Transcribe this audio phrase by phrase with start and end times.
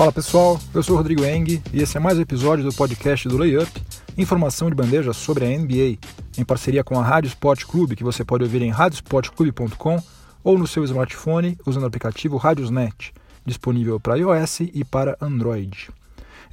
[0.00, 3.36] Fala pessoal, eu sou Rodrigo Eng e esse é mais um episódio do podcast do
[3.36, 3.70] Layup,
[4.16, 5.98] informação de bandeja sobre a NBA,
[6.38, 10.02] em parceria com a Rádio Sport Clube, que você pode ouvir em radiosportclube.com
[10.42, 13.12] ou no seu smartphone usando o aplicativo Radiosnet,
[13.44, 15.90] disponível para iOS e para Android.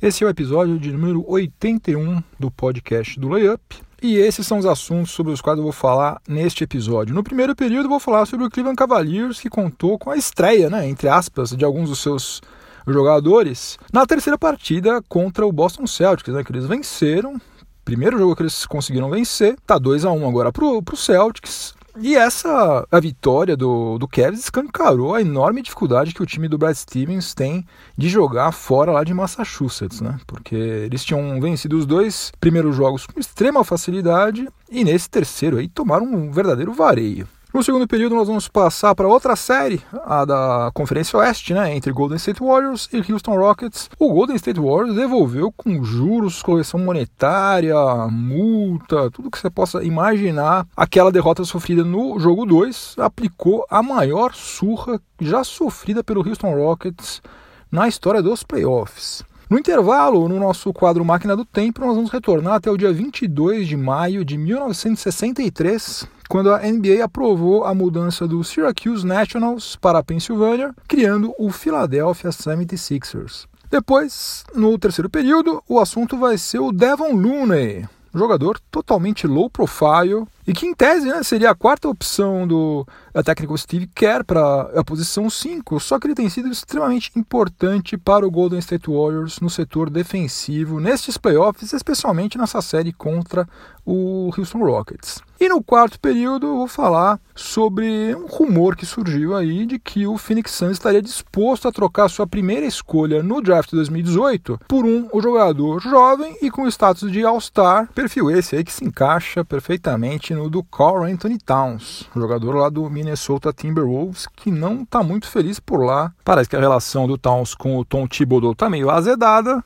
[0.02, 4.66] Esse é o episódio de número 81 do podcast do Layup, e esses são os
[4.66, 7.16] assuntos sobre os quais eu vou falar neste episódio.
[7.16, 10.70] No primeiro período, eu vou falar sobre o Cleveland Cavaliers, que contou com a estreia,
[10.70, 12.42] né, entre aspas, de alguns dos seus
[12.88, 17.40] jogadores na terceira partida contra o Boston Celtics, né, que eles venceram.
[17.84, 21.74] Primeiro jogo que eles conseguiram vencer, tá 2 a 1 agora pro, pro Celtics.
[22.00, 26.58] E essa a vitória do, do Cavs escancarou a enorme dificuldade que o time do
[26.58, 27.66] Brad Stevens tem
[27.98, 30.20] de jogar fora lá de Massachusetts, né?
[30.28, 35.68] Porque eles tinham vencido os dois primeiros jogos com extrema facilidade e nesse terceiro aí
[35.68, 37.28] tomaram um verdadeiro vareio.
[37.58, 41.92] No segundo período, nós vamos passar para outra série, a da Conferência Oeste, né, entre
[41.92, 43.90] Golden State Warriors e Houston Rockets.
[43.98, 47.76] O Golden State Warriors devolveu com juros, correção monetária,
[48.12, 50.68] multa, tudo que você possa imaginar.
[50.78, 57.24] Aquela derrota sofrida no jogo 2 aplicou a maior surra já sofrida pelo Houston Rockets
[57.72, 59.26] na história dos playoffs.
[59.50, 63.68] No intervalo, no nosso quadro Máquina do Tempo, nós vamos retornar até o dia 22
[63.68, 70.04] de maio de 1963, quando a NBA aprovou a mudança do Syracuse Nationals para a
[70.04, 73.48] Pennsylvania, criando o Philadelphia 76ers.
[73.70, 80.26] Depois, no terceiro período, o assunto vai ser o Devon Looney, jogador totalmente low profile
[80.48, 82.88] e que em tese né, seria a quarta opção do
[83.26, 88.26] técnico Steve Kerr para a posição 5, só que ele tem sido extremamente importante para
[88.26, 93.48] o Golden State Warriors no setor defensivo nestes playoffs, especialmente nessa série contra
[93.86, 95.22] o Houston Rockets.
[95.40, 100.18] E no quarto período vou falar sobre um rumor que surgiu aí de que o
[100.18, 105.08] Phoenix Suns estaria disposto a trocar sua primeira escolha no draft de 2018 por um
[105.22, 110.64] jogador jovem e com status de All-Star, perfil esse aí que se encaixa perfeitamente do
[110.64, 116.14] Carl Anthony Towns, jogador lá do Minnesota Timberwolves, que não está muito feliz por lá.
[116.24, 119.64] Parece que a relação do Towns com o Tom Thibodeau está meio azedada,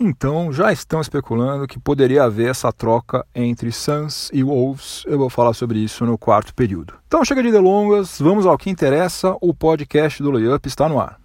[0.00, 5.02] então já estão especulando que poderia haver essa troca entre Suns e Wolves.
[5.06, 6.94] Eu vou falar sobre isso no quarto período.
[7.06, 9.36] Então chega de delongas, vamos ao que interessa.
[9.40, 11.18] O podcast do Layup está no ar.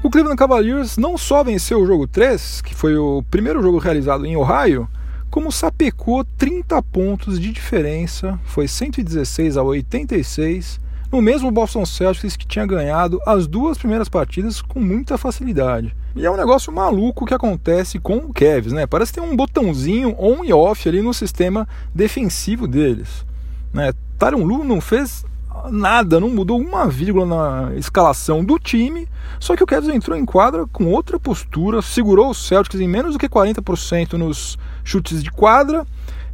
[0.00, 4.24] O Cleveland Cavaliers não só venceu o jogo 3, que foi o primeiro jogo realizado
[4.24, 4.88] em Ohio,
[5.30, 10.80] como sapecou 30 pontos de diferença, foi 116 a 86,
[11.10, 15.94] no mesmo Boston Celtics que tinha ganhado as duas primeiras partidas com muita facilidade.
[16.14, 18.86] E é um negócio maluco que acontece com o Cavs, né?
[18.86, 23.24] Parece ter um botãozinho on e off ali no sistema defensivo deles.
[23.72, 23.92] Né?
[24.18, 25.24] Tyron Lu não fez
[25.70, 29.08] nada, não mudou uma vírgula na escalação do time,
[29.40, 33.14] só que o Cavs entrou em quadra com outra postura, segurou os Celtics em menos
[33.14, 35.86] do que 40% nos chutes de quadra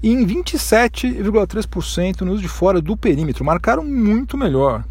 [0.02, 3.44] e em 27,3% nos de fora do perímetro.
[3.44, 4.84] Marcaram muito melhor.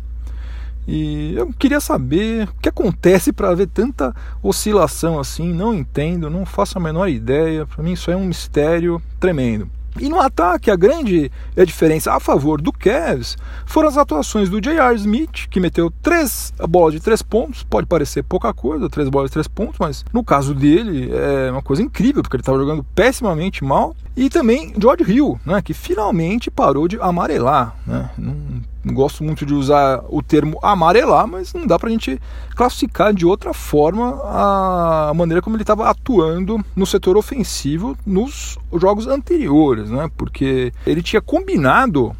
[0.88, 5.53] E eu queria saber o que acontece para haver tanta oscilação assim.
[5.53, 7.66] Não entendo, não faço a menor ideia.
[7.66, 9.70] Para mim, isso é um mistério tremendo.
[9.99, 11.31] E no ataque, a grande
[11.65, 14.95] diferença a favor do Cavs foram as atuações do J.R.
[14.95, 17.63] Smith, que meteu três bolas de três pontos.
[17.63, 21.61] Pode parecer pouca coisa, três bolas de três pontos, mas no caso dele é uma
[21.61, 23.95] coisa incrível, porque ele estava jogando pessimamente mal.
[24.15, 27.75] E também George Hill, né, que finalmente parou de amarelar.
[27.85, 28.09] Né?
[28.17, 32.19] Não gosto muito de usar o termo amarelar, mas não dá para a gente
[32.55, 39.08] classificar de outra forma a maneira como ele estava atuando no setor ofensivo nos jogos
[39.08, 40.09] anteriores, né?
[40.17, 42.13] porque ele tinha combinado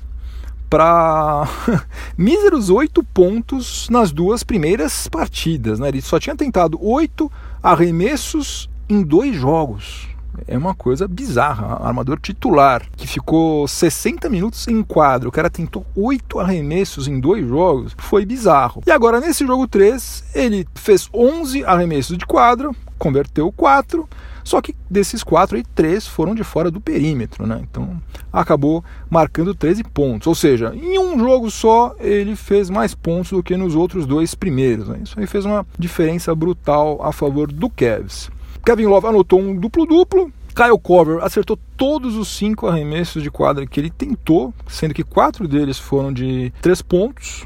[0.70, 1.48] para
[2.18, 5.80] míseros oito pontos nas duas primeiras partidas.
[5.80, 5.90] Né?
[5.90, 10.13] Ele só tinha tentado oito arremessos em dois jogos.
[10.48, 11.86] É uma coisa bizarra.
[11.86, 17.48] Armador titular, que ficou 60 minutos em quadro, o cara tentou oito arremessos em dois
[17.48, 18.82] jogos, foi bizarro.
[18.86, 24.08] E agora, nesse jogo 3, ele fez 11 arremessos de quadro, converteu 4,
[24.44, 27.62] só que desses 4 aí, 3 foram de fora do perímetro, né?
[27.64, 28.02] Então
[28.32, 30.28] acabou marcando 13 pontos.
[30.28, 34.36] Ou seja, em um jogo só ele fez mais pontos do que nos outros dois
[34.36, 34.90] primeiros.
[34.90, 35.00] Né?
[35.04, 38.30] Isso aí fez uma diferença brutal a favor do Cavs.
[38.66, 40.32] Kevin Love anotou um duplo-duplo.
[40.56, 45.48] Kyle Cover acertou todos os cinco arremessos de quadra que ele tentou, sendo que quatro
[45.48, 47.46] deles foram de três pontos.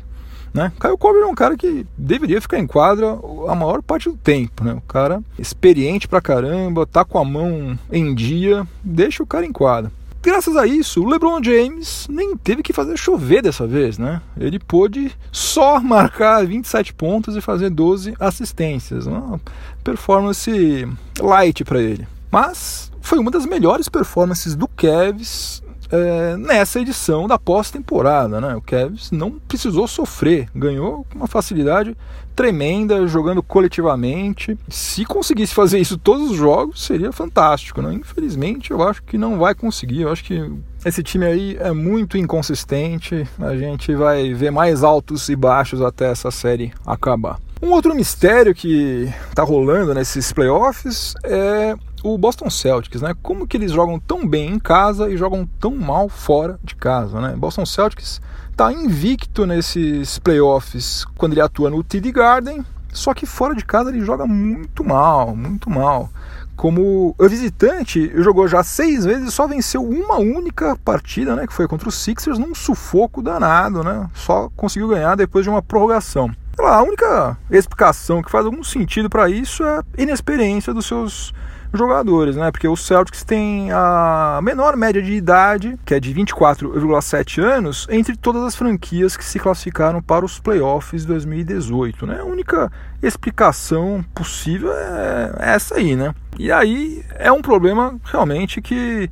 [0.54, 0.72] Né?
[0.80, 3.18] Kyle Cover é um cara que deveria ficar em quadra
[3.48, 4.64] a maior parte do tempo.
[4.64, 4.74] Né?
[4.74, 9.52] O cara experiente pra caramba, tá com a mão em dia, deixa o cara em
[9.52, 9.92] quadra.
[10.27, 14.21] Graças a isso, o LeBron James nem teve que fazer chover dessa vez, né?
[14.38, 19.07] Ele pôde só marcar 27 pontos e fazer 12 assistências.
[19.07, 19.39] Uma
[19.85, 20.85] performance
[21.21, 22.06] light para ele.
[22.29, 28.39] Mas foi uma das melhores performances do Cavs é, nessa edição da pós-temporada.
[28.42, 28.56] Né?
[28.56, 31.95] O Cavs não precisou sofrer, ganhou com uma facilidade
[32.36, 34.57] tremenda, jogando coletivamente.
[34.69, 37.81] Se conseguisse fazer isso todos os jogos, seria fantástico.
[37.81, 37.95] Né?
[37.95, 40.01] Infelizmente, eu acho que não vai conseguir.
[40.01, 40.51] Eu acho que
[40.86, 43.28] esse time aí é muito inconsistente.
[43.40, 47.40] A gente vai ver mais altos e baixos até essa série acabar.
[47.62, 53.15] Um outro mistério que está rolando nesses playoffs é o Boston Celtics, né?
[53.21, 57.19] Como que eles jogam tão bem em casa e jogam tão mal fora de casa,
[57.19, 57.35] né?
[57.35, 58.21] Boston Celtics
[58.51, 63.89] está invicto nesses playoffs quando ele atua no TD Garden, só que fora de casa
[63.89, 66.09] ele joga muito mal, muito mal.
[66.55, 71.45] Como visitante, jogou já seis vezes e só venceu uma única partida, né?
[71.45, 74.09] Que foi contra os Sixers num sufoco danado, né?
[74.15, 76.31] Só conseguiu ganhar depois de uma prorrogação.
[76.59, 81.31] A única explicação que faz algum sentido para isso é a inexperiência dos seus
[81.74, 82.52] jogadores, né?
[82.52, 88.16] Porque o Celtics tem a menor média de idade, que é de 24,7 anos, entre
[88.16, 92.19] todas as franquias que se classificaram para os playoffs de 2018, né?
[92.19, 92.72] A única
[93.02, 96.14] explicação possível é essa aí, né?
[96.38, 99.10] E aí é um problema realmente que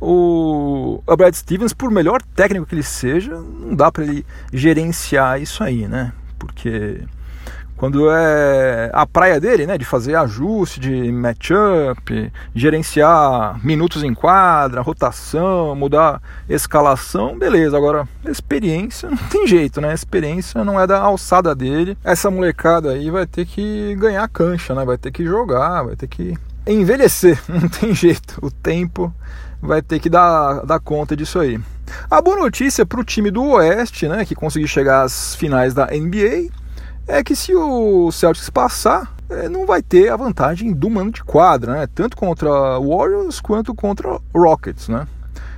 [0.00, 5.62] o Brad Stevens, por melhor técnico que ele seja, não dá para ele gerenciar isso
[5.62, 6.12] aí, né?
[6.44, 7.00] porque
[7.76, 14.80] quando é a praia dele, né, de fazer ajuste de matchup, gerenciar minutos em quadra,
[14.80, 17.76] rotação, mudar escalação, beleza.
[17.76, 19.92] Agora, experiência não tem jeito, né?
[19.92, 21.96] experiência não é da alçada dele.
[22.04, 24.84] Essa molecada aí vai ter que ganhar cancha, né?
[24.84, 26.34] Vai ter que jogar, vai ter que
[26.66, 28.38] envelhecer, não tem jeito.
[28.42, 29.12] O tempo
[29.60, 31.58] vai ter que dar, dar conta disso aí.
[32.10, 35.86] A boa notícia para o time do Oeste, né, que conseguiu chegar às finais da
[35.86, 36.50] NBA,
[37.06, 41.22] é que se o Celtics passar, é, não vai ter a vantagem do mano de
[41.22, 45.06] quadra, né, tanto contra Warriors quanto contra Rockets, né.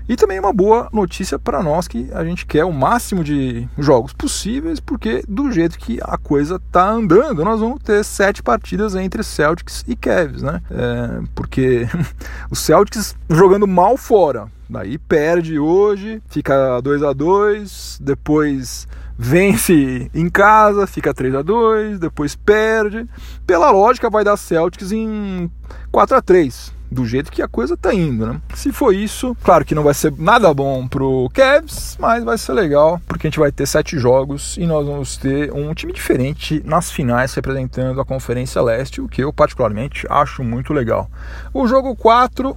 [0.09, 4.13] E também uma boa notícia para nós que a gente quer o máximo de jogos
[4.13, 9.25] possíveis, porque do jeito que a coisa tá andando, nós vamos ter sete partidas entre
[9.25, 10.63] Celtics e Cavs, né?
[10.71, 11.89] É, porque
[12.49, 18.87] o Celtics jogando mal fora, daí perde hoje, fica 2 a 2 depois
[19.19, 23.07] vence em casa, fica 3 a 2 depois perde.
[23.47, 25.51] Pela lógica, vai dar Celtics em
[25.91, 28.41] 4 a 3 do jeito que a coisa tá indo, né?
[28.55, 32.53] Se for isso, claro que não vai ser nada bom pro Cavs, mas vai ser
[32.53, 36.63] legal, porque a gente vai ter sete jogos e nós vamos ter um time diferente
[36.65, 41.11] nas finais representando a Conferência Leste, o que eu particularmente acho muito legal.
[41.53, 42.57] O jogo 4,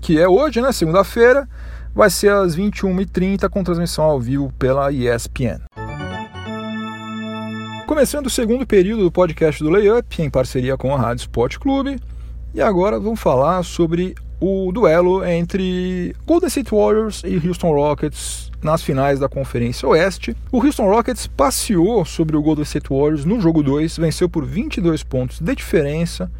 [0.00, 1.48] que é hoje, né, segunda-feira,
[1.94, 5.60] vai ser às 21h30 com transmissão ao vivo pela ESPN.
[7.88, 11.98] Começando o segundo período do podcast do Layup, em parceria com a Rádio Sport Clube,
[12.52, 18.82] e agora vamos falar sobre o duelo entre Golden State Warriors e Houston Rockets nas
[18.82, 20.36] finais da Conferência Oeste.
[20.52, 25.02] O Houston Rockets passeou sobre o Golden State Warriors no jogo 2, venceu por 22
[25.02, 26.30] pontos de diferença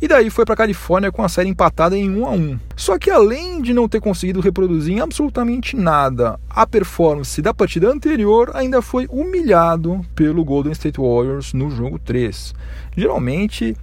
[0.00, 2.58] e daí foi para a Califórnia com a série empatada em 1 a 1.
[2.76, 7.90] Só que além de não ter conseguido reproduzir em absolutamente nada a performance da partida
[7.90, 12.54] anterior, ainda foi humilhado pelo Golden State Warriors no jogo 3.
[12.96, 13.76] Geralmente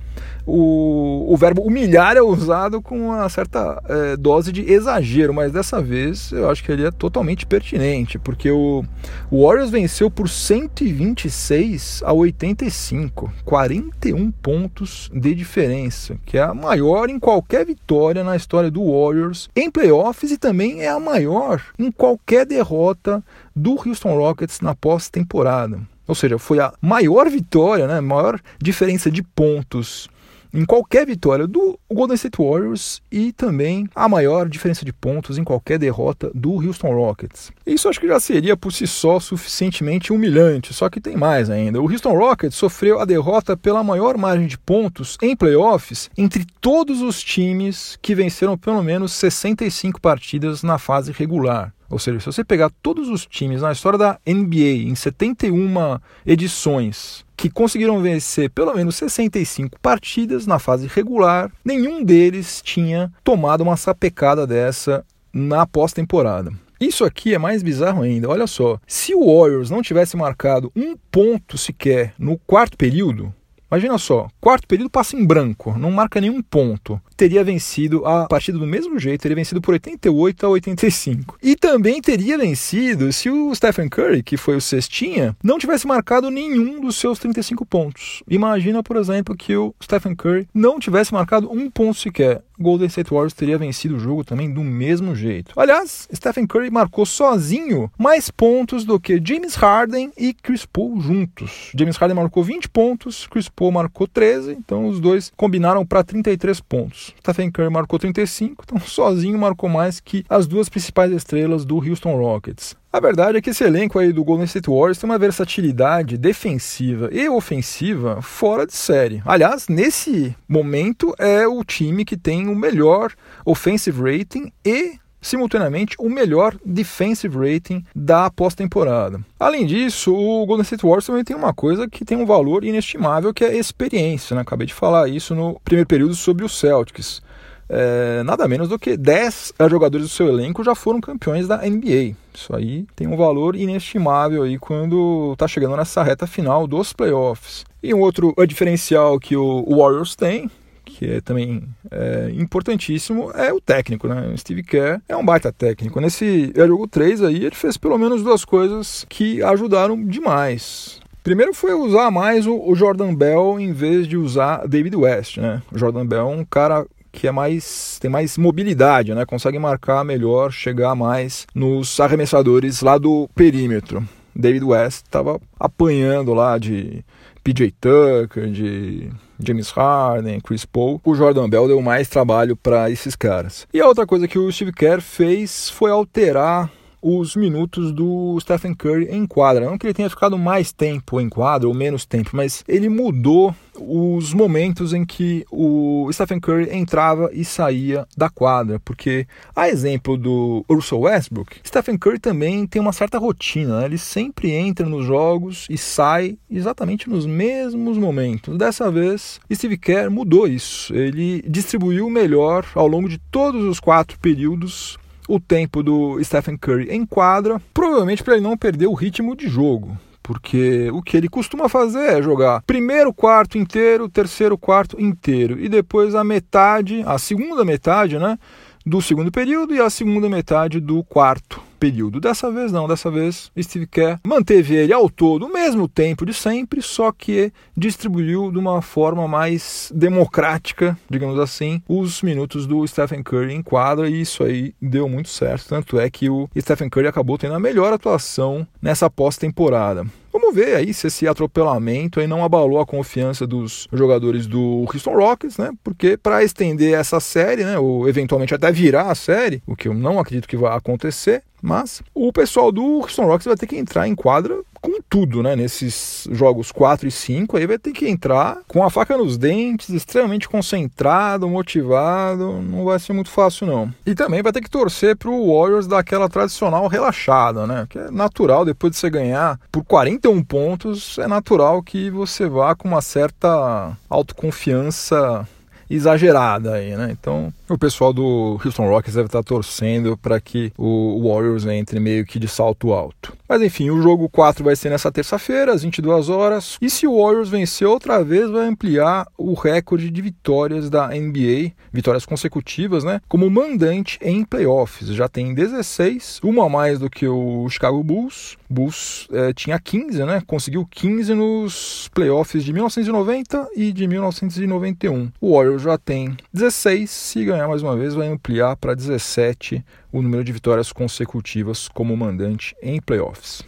[0.45, 5.81] o, o verbo humilhar é usado com uma certa é, dose de exagero, mas dessa
[5.81, 8.84] vez eu acho que ele é totalmente pertinente, porque o,
[9.31, 17.10] o Warriors venceu por 126 a 85, 41 pontos de diferença, que é a maior
[17.10, 21.91] em qualquer vitória na história do Warriors em playoffs e também é a maior em
[21.91, 23.24] qualquer derrota
[23.55, 25.94] do Houston Rockets na pós-temporada.
[26.07, 30.09] Ou seja, foi a maior vitória, né, maior diferença de pontos
[30.55, 35.43] em qualquer vitória do Golden State Warriors e também a maior diferença de pontos em
[35.43, 37.51] qualquer derrota do Houston Rockets.
[37.67, 41.81] Isso acho que já seria por si só suficientemente humilhante, só que tem mais ainda.
[41.81, 47.01] O Houston Rockets sofreu a derrota pela maior margem de pontos em playoffs entre todos
[47.01, 51.75] os times que venceram pelo menos 65 partidas na fase regular.
[51.89, 57.25] Ou seja, se você pegar todos os times na história da NBA em 71 edições
[57.38, 63.77] que conseguiram vencer pelo menos 65 partidas na fase regular, nenhum deles tinha tomado uma
[63.77, 66.51] sapecada dessa na pós-temporada.
[66.80, 68.30] Isso aqui é mais bizarro ainda.
[68.30, 73.34] Olha só, se o Warriors não tivesse marcado um ponto sequer no quarto período,
[73.69, 77.01] Imagina só, quarto período passa em branco, não marca nenhum ponto.
[77.17, 81.38] Teria vencido a partida do mesmo jeito, teria vencido por 88 a 85.
[81.41, 86.29] E também teria vencido se o Stephen Curry, que foi o cestinha, não tivesse marcado
[86.29, 88.22] nenhum dos seus 35 pontos.
[88.29, 92.43] Imagina, por exemplo, que o Stephen Curry não tivesse marcado um ponto sequer.
[92.59, 95.53] Golden State Warriors teria vencido o jogo também do mesmo jeito.
[95.59, 101.71] Aliás, Stephen Curry marcou sozinho mais pontos do que James Harden e Chris Paul juntos.
[101.77, 106.59] James Harden marcou 20 pontos, Chris Paul marcou 13, então os dois combinaram para 33
[106.62, 107.13] pontos.
[107.19, 112.15] Stephen Curry marcou 35, então sozinho marcou mais que as duas principais estrelas do Houston
[112.15, 112.75] Rockets.
[112.95, 117.09] A verdade é que esse elenco aí do Golden State Warriors tem uma versatilidade defensiva
[117.11, 119.21] e ofensiva fora de série.
[119.25, 123.11] Aliás, nesse momento é o time que tem o melhor
[123.45, 129.19] offensive rating e simultaneamente o melhor defensive rating da pós-temporada.
[129.37, 133.33] Além disso, o Golden State Warriors também tem uma coisa que tem um valor inestimável,
[133.33, 134.35] que é a experiência.
[134.35, 134.41] Né?
[134.41, 137.21] Acabei de falar isso no primeiro período sobre os Celtics.
[137.67, 142.15] É, nada menos do que 10 jogadores do seu elenco já foram campeões da NBA.
[142.34, 147.65] Isso aí tem um valor inestimável aí quando está chegando nessa reta final dos playoffs.
[147.81, 150.50] E um outro diferencial que o Warriors tem,
[150.84, 154.31] que é também é, importantíssimo, é o técnico, né?
[154.34, 156.00] O Steve Kerr é um baita técnico.
[156.00, 161.00] Nesse jogo 3 aí, ele fez pelo menos duas coisas que ajudaram demais.
[161.24, 165.60] Primeiro foi usar mais o Jordan Bell em vez de usar David West, né?
[165.72, 169.25] O Jordan Bell é um cara que é mais tem mais mobilidade, né?
[169.25, 174.07] Consegue marcar melhor, chegar mais nos arremessadores lá do perímetro.
[174.36, 177.03] David West estava apanhando lá de
[177.43, 181.00] PJ Tucker, de James Harden, Chris Paul.
[181.03, 183.65] O Jordan Bell deu mais trabalho para esses caras.
[183.74, 186.69] E a outra coisa que o Steve Kerr fez foi alterar
[187.07, 189.69] os minutos do Stephen Curry em quadra.
[189.69, 193.53] Não que ele tenha ficado mais tempo em quadra ou menos tempo, mas ele mudou
[193.79, 200.17] os momentos em que o Stephen Curry entrava e saía da quadra, porque a exemplo
[200.17, 203.85] do Russell Westbrook, Stephen Curry também tem uma certa rotina, né?
[203.85, 208.57] ele sempre entra nos jogos e sai exatamente nos mesmos momentos.
[208.57, 214.17] Dessa vez, Steve Kerr mudou isso, ele distribuiu melhor ao longo de todos os quatro
[214.17, 214.97] períodos
[215.27, 219.48] o tempo do Stephen Curry em quadra, provavelmente para ele não perder o ritmo de
[219.48, 219.98] jogo.
[220.22, 225.70] Porque o que ele costuma fazer é jogar primeiro quarto inteiro, terceiro quarto inteiro e
[225.70, 228.39] depois a metade, a segunda metade, né,
[228.86, 232.20] do segundo período e a segunda metade do quarto período.
[232.20, 236.34] Dessa vez não, dessa vez Steve Kerr manteve ele ao todo o mesmo tempo de
[236.34, 243.24] sempre, só que distribuiu de uma forma mais democrática, digamos assim, os minutos do Stephen
[243.24, 247.08] Curry em quadra e isso aí deu muito certo, tanto é que o Stephen Curry
[247.08, 250.06] acabou tendo a melhor atuação nessa pós-temporada.
[250.36, 255.15] Vamos ver aí se esse atropelamento aí não abalou a confiança dos jogadores do Houston
[255.15, 255.72] Rockets, né?
[255.82, 259.94] Porque para estender essa série, né, ou eventualmente até virar a série, o que eu
[259.94, 264.10] não acredito que vai acontecer, mas o pessoal do Houston Rockets vai ter que entrar
[264.10, 265.56] em quadra com tudo, né?
[265.56, 269.89] Nesses jogos 4 e 5, aí vai ter que entrar com a faca nos dentes,
[269.89, 272.62] extremamente concentrado, motivado.
[272.62, 273.92] Não vai ser muito fácil, não.
[274.06, 277.88] E também vai ter que torcer pro Warriors daquela tradicional relaxada, né?
[277.89, 282.75] Que é natural, depois de você ganhar por 41 pontos, é natural que você vá
[282.75, 285.48] com uma certa autoconfiança
[285.89, 287.10] exagerada aí, né?
[287.12, 292.25] Então, o pessoal do Houston Rockets deve estar torcendo para que o Warriors entre meio
[292.25, 293.34] que de salto alto.
[293.48, 296.77] Mas enfim, o jogo 4 vai ser nessa terça-feira, às 22 horas.
[296.82, 301.72] E se o Warriors vencer outra vez, vai ampliar o recorde de vitórias da NBA,
[301.92, 303.22] vitórias consecutivas, né?
[303.27, 305.10] Como mandante em playoffs.
[305.10, 308.58] Já tem 16, uma a mais do que o Chicago Bulls.
[308.69, 310.41] Bulls é, tinha 15, né?
[310.45, 315.31] Conseguiu 15 nos playoffs de 1990 e de 1991.
[315.39, 320.22] O Warriors já tem 16, se ganhar mais uma vez, vai ampliar para 17 o
[320.22, 323.63] número de vitórias consecutivas como mandante em playoffs.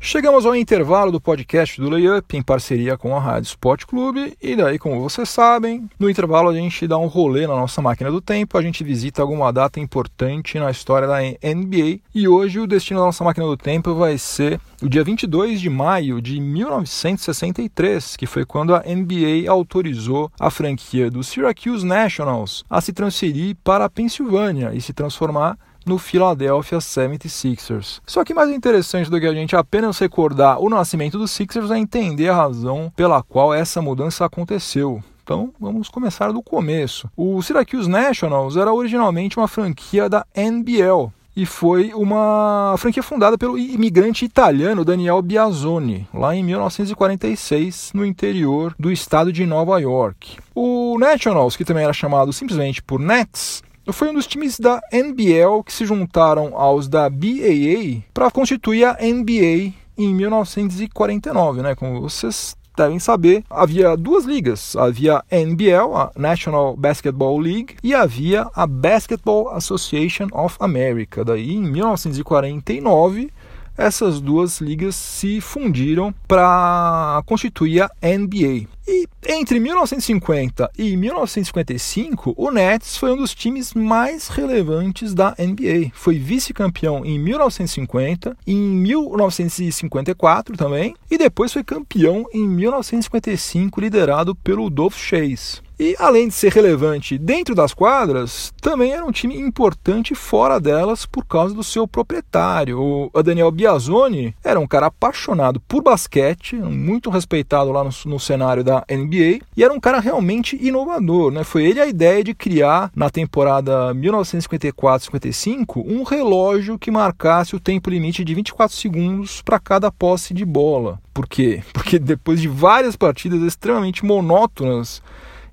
[0.00, 4.38] Chegamos ao intervalo do podcast do Layup em parceria com a Rádio Sport Clube.
[4.40, 8.10] E daí, como vocês sabem, no intervalo a gente dá um rolê na nossa máquina
[8.10, 12.66] do tempo, a gente visita alguma data importante na história da NBA e hoje o
[12.66, 18.16] destino da nossa máquina do tempo vai ser o dia 22 de maio de 1963,
[18.16, 23.86] que foi quando a NBA autorizou a franquia do Syracuse Nationals a se transferir para
[23.86, 28.00] a Pensilvânia e se transformar no Philadelphia 76ers.
[28.06, 31.78] Só que mais interessante do que a gente apenas recordar o nascimento dos Sixers é
[31.78, 35.02] entender a razão pela qual essa mudança aconteceu.
[35.22, 37.10] Então vamos começar do começo.
[37.16, 43.56] O Syracuse Nationals era originalmente uma franquia da NBL, e foi uma franquia fundada pelo
[43.56, 50.38] imigrante italiano Daniel Biazzoni, lá em 1946, no interior do estado de Nova York.
[50.52, 55.62] O Nationals, que também era chamado simplesmente por Nets, foi um dos times da NBL
[55.64, 61.74] que se juntaram aos da BAA para constituir a NBA em 1949, né?
[61.74, 64.76] Como vocês devem saber, havia duas ligas.
[64.76, 71.24] Havia a NBL, a National Basketball League, e havia a Basketball Association of America.
[71.24, 73.30] Daí, em 1949,
[73.76, 78.66] essas duas ligas se fundiram para constituir a NBA.
[78.90, 85.90] E entre 1950 e 1955, o Nets foi um dos times mais relevantes da NBA.
[85.92, 94.70] Foi vice-campeão em 1950, em 1954 também, e depois foi campeão em 1955, liderado pelo
[94.70, 95.60] Dolph Chase.
[95.80, 101.06] E além de ser relevante dentro das quadras, também era um time importante fora delas
[101.06, 103.08] por causa do seu proprietário.
[103.12, 108.64] O Daniel Biazzoni era um cara apaixonado por basquete, muito respeitado lá no, no cenário
[108.64, 111.30] da NBA, e era um cara realmente inovador.
[111.30, 111.44] Né?
[111.44, 117.90] Foi ele a ideia de criar, na temporada 1954-55, um relógio que marcasse o tempo
[117.90, 121.00] limite de 24 segundos para cada posse de bola.
[121.12, 121.62] Por quê?
[121.72, 125.02] Porque depois de várias partidas extremamente monótonas,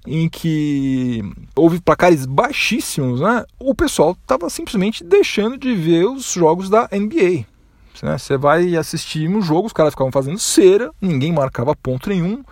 [0.08, 1.24] em que
[1.56, 7.46] houve placares baixíssimos, né, o pessoal estava simplesmente deixando de ver os jogos da NBA.
[8.04, 8.18] Né?
[8.18, 12.44] Você vai assistir um jogo, os caras ficavam fazendo cera, ninguém marcava ponto nenhum.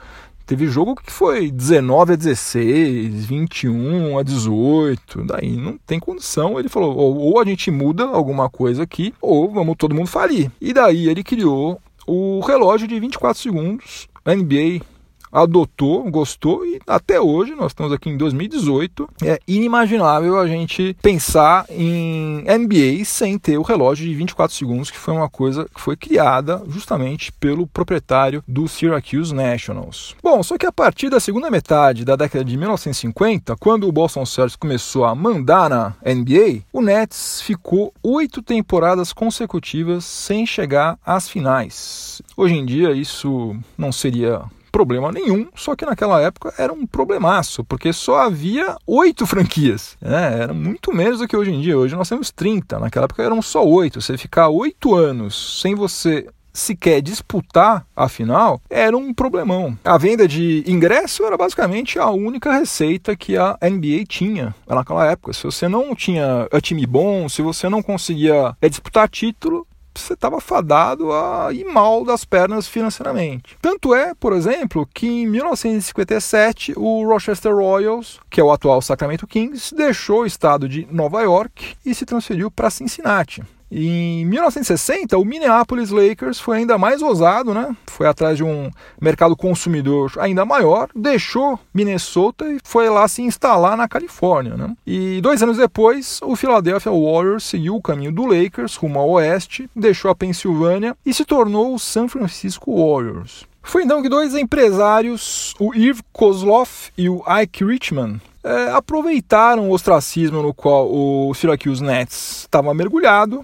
[0.46, 6.60] Teve jogo que foi 19 a 16, 21 a 18, daí não tem condição.
[6.60, 10.52] Ele falou: ou, a gente muda alguma coisa aqui, ou vamos todo mundo falir.
[10.60, 14.86] E daí ele criou o relógio de 24 segundos, NBA
[15.34, 21.66] adotou, gostou e até hoje, nós estamos aqui em 2018, é inimaginável a gente pensar
[21.70, 25.98] em NBA sem ter o relógio de 24 segundos, que foi uma coisa que foi
[25.98, 30.16] criada justamente pelo proprietário do Syracuse Nationals.
[30.22, 34.26] Bom, só que a partir da segunda metade da década de 1950, quando o Boston
[34.26, 41.28] Celtics começou a mandar na NBA, o Nets ficou oito temporadas consecutivas sem chegar às
[41.28, 42.22] finais.
[42.38, 44.42] Hoje em dia isso não seria
[44.74, 49.96] problema nenhum, só que naquela época era um problemaço, porque só havia oito franquias.
[50.02, 50.40] Né?
[50.42, 51.78] Era muito menos do que hoje em dia.
[51.78, 54.02] Hoje nós temos 30, naquela época eram só oito.
[54.02, 59.78] Você ficar oito anos sem você sequer disputar a final era um problemão.
[59.84, 65.34] A venda de ingresso era basicamente a única receita que a NBA tinha naquela época.
[65.34, 69.68] Se você não tinha time bom, se você não conseguia é, disputar título,
[70.02, 73.58] você estava fadado a ir mal das pernas financeiramente.
[73.62, 79.28] Tanto é, por exemplo, que em 1957 o Rochester Royals, que é o atual Sacramento
[79.28, 83.44] Kings, deixou o estado de Nova York e se transferiu para Cincinnati.
[83.76, 87.76] Em 1960, o Minneapolis Lakers foi ainda mais ousado, né?
[87.88, 88.70] Foi atrás de um
[89.02, 94.76] mercado consumidor ainda maior, deixou Minnesota e foi lá se instalar na Califórnia, né?
[94.86, 99.68] E dois anos depois, o Philadelphia Warriors seguiu o caminho do Lakers rumo ao oeste,
[99.76, 103.48] deixou a Pensilvânia e se tornou o San Francisco Warriors.
[103.64, 109.74] Foi então que dois empresários, o Irv Kozloff e o Ike Richman, é, aproveitaram o
[109.74, 113.44] ostracismo no qual o Syracuse Nets estava mergulhado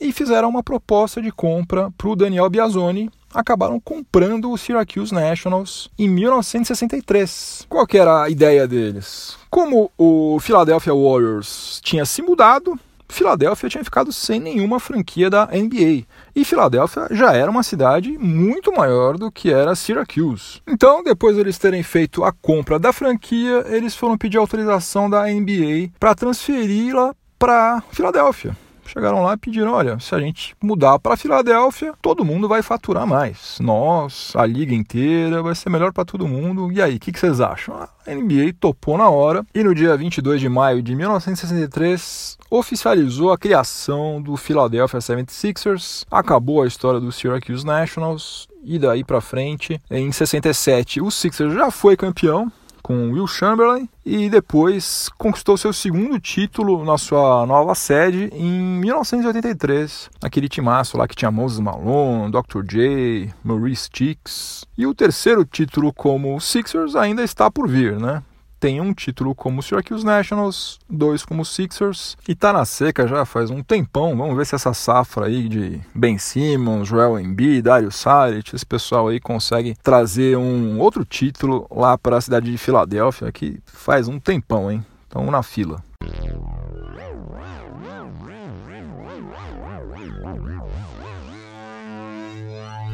[0.00, 3.10] e fizeram uma proposta de compra para o Daniel Biazzoni.
[3.32, 7.66] Acabaram comprando o Syracuse Nationals em 1963.
[7.68, 9.36] Qual que era a ideia deles?
[9.50, 16.04] Como o Philadelphia Warriors tinha se mudado, Filadélfia tinha ficado sem nenhuma franquia da NBA.
[16.36, 20.60] E Filadélfia já era uma cidade muito maior do que era Syracuse.
[20.66, 25.26] Então, depois de eles terem feito a compra da franquia, eles foram pedir autorização da
[25.26, 28.56] NBA para transferi-la para Filadélfia
[28.88, 33.06] chegaram lá e pediram: olha, se a gente mudar para Filadélfia, todo mundo vai faturar
[33.06, 33.58] mais.
[33.60, 36.72] Nós, a liga inteira, vai ser melhor para todo mundo.
[36.72, 37.74] E aí, o que, que, vocês acham?
[37.76, 43.38] A NBA topou na hora e no dia 22 de maio de 1963 oficializou a
[43.38, 50.10] criação do Philadelphia 76ers, acabou a história do Syracuse Nationals e daí para frente, em
[50.10, 52.50] 67, o Sixers já foi campeão
[52.88, 60.08] com Will Chamberlain e depois conquistou seu segundo título na sua nova sede em 1983,
[60.22, 62.62] aquele timaço lá que tinha Moses Malone, Dr.
[62.66, 64.64] J, Maurice Cheeks.
[64.78, 68.22] E o terceiro título como Sixers ainda está por vir, né?
[68.58, 73.50] Tem um título como Syracuse Nationals, dois como Sixers e tá na seca já faz
[73.50, 74.16] um tempão.
[74.16, 79.08] Vamos ver se essa safra aí de Ben Simmons, Joel Embiid, Dario Saric, esse pessoal
[79.08, 84.18] aí consegue trazer um outro título lá para a cidade de Filadélfia que faz um
[84.18, 84.84] tempão, hein?
[85.06, 85.82] Então na fila.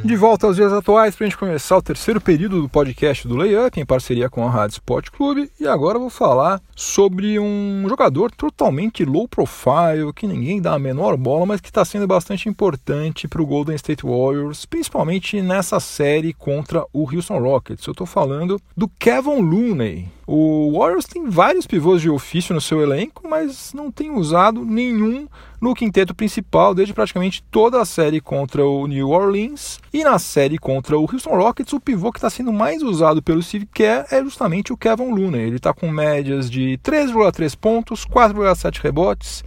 [0.04, 3.36] De volta aos dias atuais para a gente começar o terceiro período do podcast do
[3.36, 7.86] Layup em parceria com a Rádio Sport Clube e agora eu vou falar sobre um
[7.88, 12.50] jogador totalmente low profile que ninguém dá a menor bola, mas que está sendo bastante
[12.50, 17.86] importante para o Golden State Warriors, principalmente nessa série contra o Houston Rockets.
[17.86, 20.06] Eu estou falando do Kevin Looney.
[20.26, 25.26] O Warriors tem vários pivôs de ofício no seu elenco, mas não tem usado nenhum
[25.64, 29.81] no quinteto principal desde praticamente toda a série contra o New Orleans.
[29.90, 33.42] E na série contra o Houston Rockets, o pivô que está sendo mais usado pelo
[33.42, 35.40] Steve Kerr é justamente o Kevin Looney.
[35.40, 39.42] Ele está com médias de 3,3 pontos, 4,7 rebotes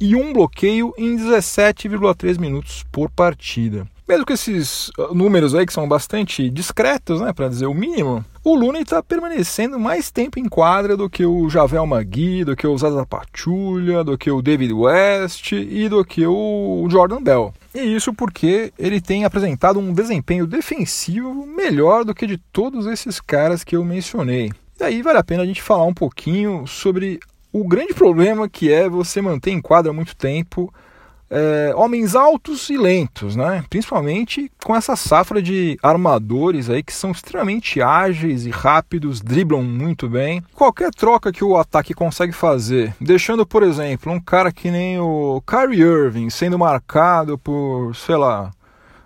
[0.00, 3.86] e um bloqueio em 17,3 minutos por partida.
[4.08, 8.24] Mesmo que esses uh, números aí que são bastante discretos, né, para dizer o mínimo,
[8.42, 12.66] o Looney está permanecendo mais tempo em quadra do que o Javel Magui, do que
[12.66, 17.52] o Zaza Pachulia, do que o David West e do que o Jordan Bell.
[17.74, 23.20] E isso porque ele tem apresentado um desempenho defensivo melhor do que de todos esses
[23.20, 24.50] caras que eu mencionei.
[24.80, 27.20] E aí vale a pena a gente falar um pouquinho sobre
[27.52, 30.72] o grande problema que é você manter em quadra muito tempo
[31.30, 33.64] é, homens altos e lentos, né?
[33.70, 40.08] Principalmente com essa safra de armadores aí que são extremamente ágeis e rápidos, driblam muito
[40.08, 40.42] bem.
[40.54, 45.40] Qualquer troca que o ataque consegue fazer, deixando, por exemplo, um cara que nem o
[45.46, 48.50] Kyrie Irving sendo marcado por, sei lá,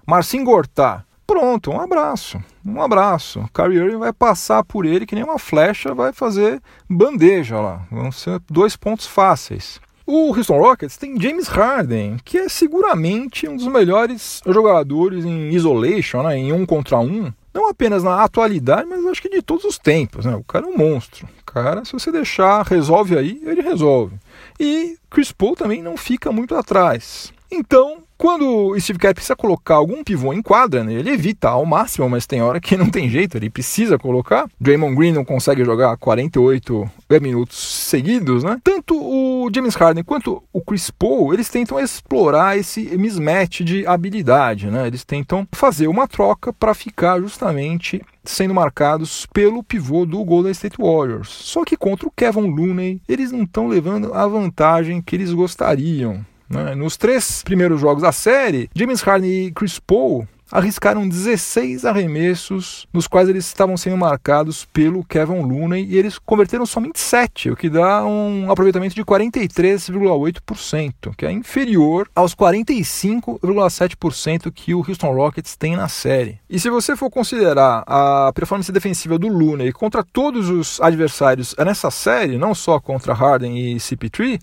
[0.06, 1.04] Marcin Gortá.
[1.26, 3.48] Pronto, um abraço, um abraço.
[3.52, 7.82] Kyrie Irving vai passar por ele que nem uma flecha, vai fazer bandeja lá.
[7.90, 9.80] Vão ser dois pontos fáceis.
[10.06, 16.22] O Houston Rockets tem James Harden, que é seguramente um dos melhores jogadores em isolation,
[16.22, 17.32] né, em um contra um.
[17.54, 20.26] Não apenas na atualidade, mas acho que de todos os tempos.
[20.26, 20.34] Né?
[20.34, 21.26] O cara é um monstro.
[21.40, 24.16] O cara, se você deixar, resolve aí, ele resolve.
[24.60, 27.32] E Chris Paul também não fica muito atrás.
[27.50, 31.66] Então, quando o Steve Kerr precisa colocar algum pivô em quadra, né, ele evita ao
[31.66, 34.48] máximo, mas tem hora que não tem jeito, ele precisa colocar.
[34.60, 38.60] Draymond Green não consegue jogar 48 minutos seguidos, né?
[38.62, 44.66] Tanto o James Harden quanto o Chris Paul, eles tentam explorar esse mismatch de habilidade,
[44.66, 44.86] né?
[44.86, 50.76] Eles tentam fazer uma troca para ficar justamente sendo marcados pelo pivô do Golden State
[50.78, 51.28] Warriors.
[51.28, 56.24] Só que contra o Kevin Looney, eles não estão levando a vantagem que eles gostariam.
[56.48, 56.74] Né?
[56.74, 63.08] Nos três primeiros jogos da série, James Harden e Chris Paul arriscaram 16 arremessos, nos
[63.08, 67.68] quais eles estavam sendo marcados pelo Kevin Looney e eles converteram somente 7, o que
[67.68, 75.74] dá um aproveitamento de 43,8%, que é inferior aos 45,7% que o Houston Rockets tem
[75.74, 76.38] na série.
[76.48, 81.90] E se você for considerar a performance defensiva do Looney contra todos os adversários nessa
[81.90, 84.38] série, não só contra Harden e CP3,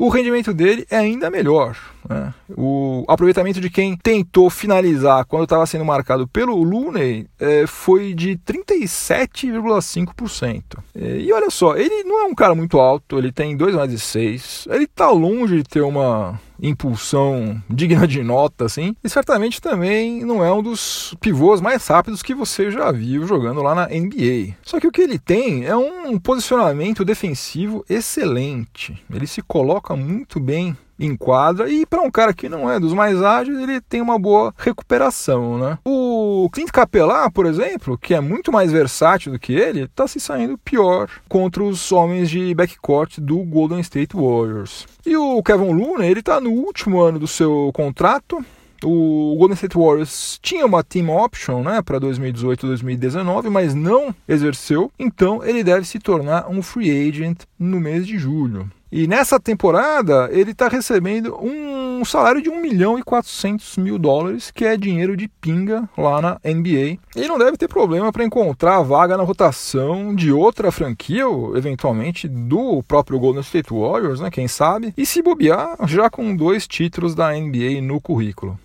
[0.00, 1.76] o rendimento dele é ainda melhor.
[2.08, 2.32] Né?
[2.56, 8.38] O aproveitamento de quem tentou finalizar quando estava sendo marcado pelo Looney é, foi de
[8.38, 10.78] 37,5%.
[10.94, 13.90] É, e olha só, ele não é um cara muito alto, ele tem 2 mais
[13.90, 18.94] de 6, ele está longe de ter uma impulsão digna de nota, assim.
[19.02, 23.62] E certamente também não é um dos pivôs mais rápidos que você já viu jogando
[23.62, 24.54] lá na NBA.
[24.62, 29.02] Só que o que ele tem é um posicionamento defensivo excelente.
[29.12, 32.92] Ele se coloca muito bem em quadra e para um cara que não é dos
[32.92, 35.78] mais ágeis, ele tem uma boa recuperação, né?
[35.84, 40.20] O Clint Capela, por exemplo, que é muito mais versátil do que ele, está se
[40.20, 44.86] saindo pior contra os homens de backcourt do Golden State Warriors.
[45.06, 48.44] E o Kevin Looney, ele está no último ano do seu contrato,
[48.82, 54.90] o Golden State Warriors tinha uma team option né, para 2018 2019, mas não exerceu,
[54.98, 58.70] então ele deve se tornar um free agent no mês de julho.
[58.92, 64.50] E nessa temporada ele está recebendo um salário de 1 milhão e 400 mil dólares,
[64.50, 66.98] que é dinheiro de pinga lá na NBA.
[67.14, 71.56] Ele não deve ter problema para encontrar a vaga na rotação de outra franquia, ou
[71.56, 74.30] eventualmente do próprio Golden State Warriors, né?
[74.30, 74.92] Quem sabe?
[74.96, 78.58] E se bobear, já com dois títulos da NBA no currículo.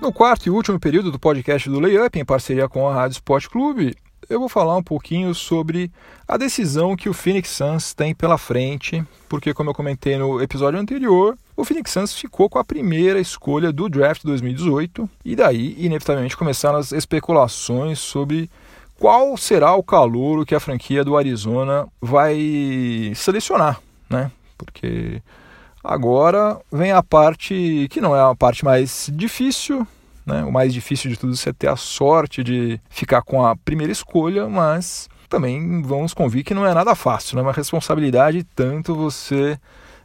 [0.00, 3.48] No quarto e último período do podcast do Layup, em parceria com a Rádio Sport
[3.48, 3.96] Clube,
[4.28, 5.90] eu vou falar um pouquinho sobre
[6.26, 10.78] a decisão que o Phoenix Suns tem pela frente, porque, como eu comentei no episódio
[10.78, 16.36] anterior, o Phoenix Suns ficou com a primeira escolha do draft 2018 e daí, inevitavelmente,
[16.36, 18.50] começaram as especulações sobre
[18.98, 24.30] qual será o calor que a franquia do Arizona vai selecionar, né?
[24.56, 25.22] Porque
[25.84, 29.86] agora vem a parte que não é a parte mais difícil,
[30.26, 30.44] né?
[30.44, 34.48] O mais difícil de tudo é ter a sorte de ficar com a primeira escolha,
[34.48, 37.42] mas também vamos convir que não é nada fácil, é né?
[37.42, 39.58] uma responsabilidade tanto você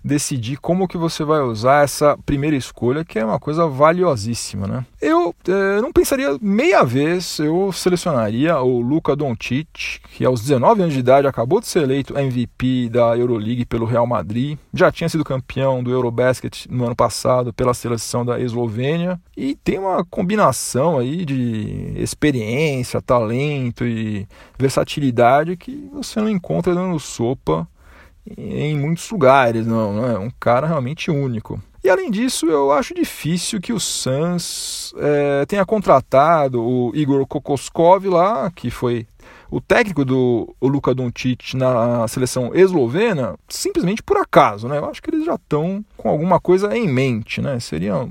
[0.04, 4.86] decidir como que você vai usar essa primeira escolha, que é uma coisa valiosíssima, né?
[5.02, 10.94] Eu é, não pensaria meia vez, eu selecionaria o Luca Doncic, que aos 19 anos
[10.94, 15.24] de idade acabou de ser eleito MVP da Euroleague pelo Real Madrid, já tinha sido
[15.24, 21.26] campeão do Eurobasket no ano passado pela seleção da Eslovênia e tem uma combinação aí
[21.26, 27.68] de experiência, talento e versatilidade que você não encontra dando sopa
[28.38, 31.62] em muitos lugares, não, não é um cara realmente único.
[31.84, 38.06] E além disso, eu acho difícil que o Suns é, tenha contratado o Igor Kokoskov
[38.06, 39.08] lá, que foi
[39.52, 44.78] o técnico do Luka Doncic na seleção eslovena simplesmente por acaso, né?
[44.78, 47.60] Eu acho que eles já estão com alguma coisa em mente, né?
[47.60, 48.08] Seria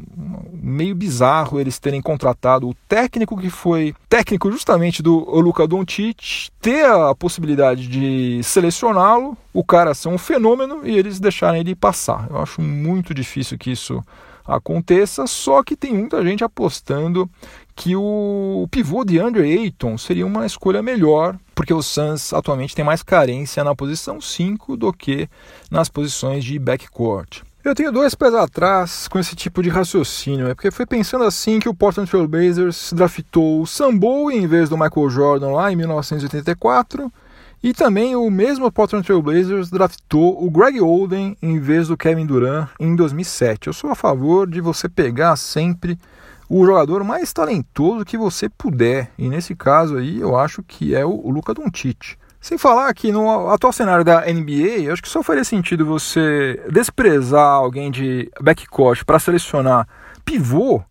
[0.52, 6.84] meio bizarro eles terem contratado o técnico que foi técnico justamente do Luka Doncic, ter
[6.84, 12.26] a possibilidade de selecioná-lo, o cara ser um fenômeno e eles deixarem ele passar.
[12.28, 14.04] Eu acho muito difícil que isso
[14.44, 17.30] aconteça, só que tem muita gente apostando
[17.80, 22.84] que o pivô de Andre Ayton seria uma escolha melhor, porque o Suns atualmente tem
[22.84, 25.26] mais carência na posição 5 do que
[25.70, 27.40] nas posições de backcourt.
[27.64, 31.58] Eu tenho dois pés atrás com esse tipo de raciocínio, é porque foi pensando assim
[31.58, 35.76] que o Portland Trail Blazers draftou o Sambo em vez do Michael Jordan lá em
[35.76, 37.10] 1984,
[37.62, 42.26] e também o mesmo Portland Trail Blazers draftou o Greg Oden em vez do Kevin
[42.26, 43.68] Durant em 2007.
[43.68, 45.98] Eu sou a favor de você pegar sempre
[46.50, 49.12] o jogador mais talentoso que você puder.
[49.16, 52.16] E nesse caso aí, eu acho que é o, Luca Doncic.
[52.40, 56.60] Sem falar que no atual cenário da NBA, eu acho que só faria sentido você
[56.72, 59.86] desprezar alguém de backcourt para selecionar
[60.24, 60.82] pivô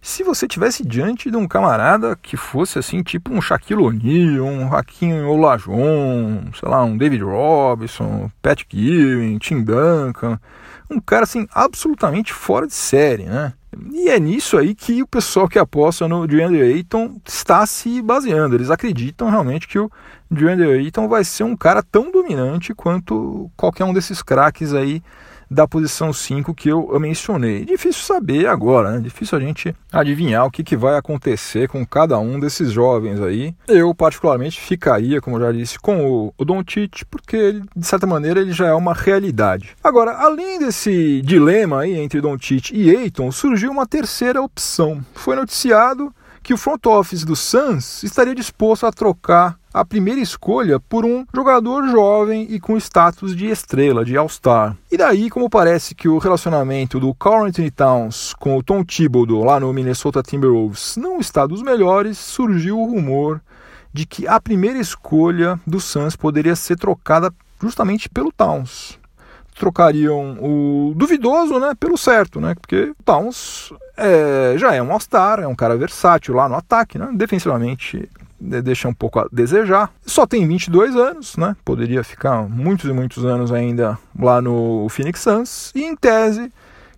[0.00, 4.74] se você tivesse diante de um camarada que fosse assim, tipo um Shaquille O'Neal, um
[4.74, 10.40] Hakim Olajuwon, sei lá, um David Robinson, Pat Ewing, Tim Duncan,
[10.90, 13.52] um cara assim absolutamente fora de série, né?
[13.92, 18.54] E é nisso aí que o pessoal que aposta no DeAndre Ayton está se baseando.
[18.54, 19.90] Eles acreditam realmente que o
[20.30, 25.02] DeAndre Ayton vai ser um cara tão dominante quanto qualquer um desses craques aí
[25.52, 27.64] da posição 5 que eu mencionei.
[27.64, 29.00] Difícil saber agora, né?
[29.00, 33.54] Difícil a gente adivinhar o que, que vai acontecer com cada um desses jovens aí.
[33.68, 38.40] Eu, particularmente, ficaria, como já disse, com o, o Doncic, porque ele, de certa maneira
[38.40, 39.76] ele já é uma realidade.
[39.84, 45.04] Agora, além desse dilema aí entre Doncic e Aiton, surgiu uma terceira opção.
[45.14, 46.12] Foi noticiado
[46.42, 51.24] que o front office do Suns estaria disposto a trocar a primeira escolha por um
[51.34, 54.76] jogador jovem e com status de estrela, de All-Star.
[54.90, 59.58] E daí, como parece que o relacionamento do Carl Towns com o Tom Thibodeau lá
[59.58, 63.40] no Minnesota Timberwolves não está dos melhores, surgiu o rumor
[63.92, 68.98] de que a primeira escolha do Suns poderia ser trocada justamente pelo Towns.
[69.54, 75.40] Trocariam o duvidoso né, pelo certo, né, porque o Towns é, já é um All-Star,
[75.40, 78.08] é um cara versátil lá no ataque, né, defensivamente
[78.42, 79.92] deixa um pouco a desejar.
[80.04, 81.56] Só tem 22 anos, né?
[81.64, 86.52] Poderia ficar muitos e muitos anos ainda lá no Phoenix Suns e em tese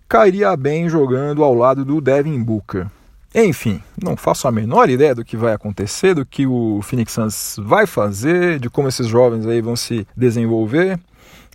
[0.09, 2.87] cairia bem jogando ao lado do Devin Booker.
[3.33, 7.57] Enfim, não faço a menor ideia do que vai acontecer, do que o Phoenix Suns
[7.59, 10.97] vai fazer, de como esses jovens aí vão se desenvolver.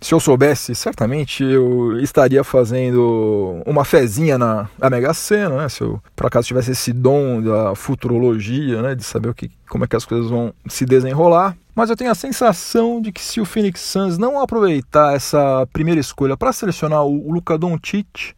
[0.03, 5.69] Se eu soubesse, certamente eu estaria fazendo uma fezinha na, na Mega Sena, né?
[5.69, 8.95] Se eu, por acaso, tivesse esse dom da futurologia, né?
[8.95, 11.55] De saber o que, como é que as coisas vão se desenrolar.
[11.75, 16.01] Mas eu tenho a sensação de que se o Phoenix Suns não aproveitar essa primeira
[16.01, 18.33] escolha para selecionar o Luka Doncic,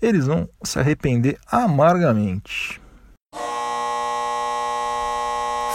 [0.00, 2.80] eles vão se arrepender amargamente.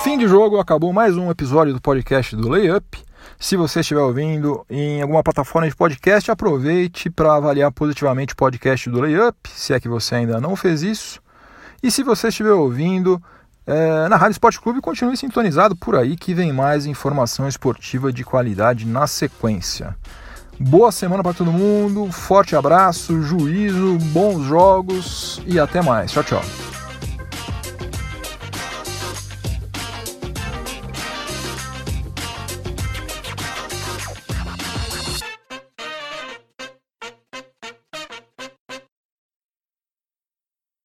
[0.04, 3.09] Fim de jogo, acabou mais um episódio do podcast do Layup.
[3.40, 8.90] Se você estiver ouvindo em alguma plataforma de podcast, aproveite para avaliar positivamente o podcast
[8.90, 11.22] do Layup, se é que você ainda não fez isso.
[11.82, 13.22] E se você estiver ouvindo
[13.66, 18.24] é, na Rádio Esporte Clube, continue sintonizado por aí que vem mais informação esportiva de
[18.24, 19.96] qualidade na sequência.
[20.60, 26.12] Boa semana para todo mundo, forte abraço, juízo, bons jogos e até mais.
[26.12, 26.79] Tchau, tchau.